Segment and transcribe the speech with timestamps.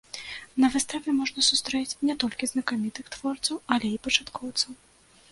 [0.61, 4.71] На выставе можна сустрэць не толькі знакамітых творцаў, але і пачаткоўцаў.